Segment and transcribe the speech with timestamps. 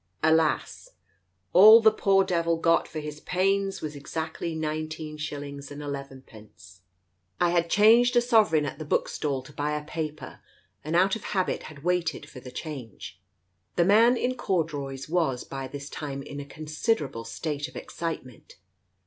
[0.23, 0.89] Alas,
[1.53, 6.23] all the poor devil got for his pains was exactly nineteen shil lings and eleven
[6.23, 6.81] pence.
[7.39, 9.77] I had changed a sovereign at the Digitized by Google THE COACH 149 book stall
[9.77, 9.85] to buy a
[10.35, 10.41] paper,
[10.83, 13.21] and out of habit, had waited for the change."
[13.75, 18.55] The man in corduroys was by this time in a consider able state of excitement.